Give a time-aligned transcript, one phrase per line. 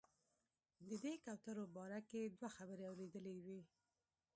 [0.87, 3.59] د دې کوترو باره کې دوه خبرې اورېدلې وې.